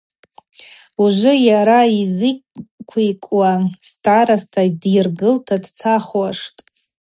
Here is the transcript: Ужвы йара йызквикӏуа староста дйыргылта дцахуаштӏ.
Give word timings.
Ужвы 1.03 1.33
йара 1.47 1.81
йызквикӏуа 1.97 3.51
староста 3.89 4.61
дйыргылта 4.81 5.55
дцахуаштӏ. 5.63 6.59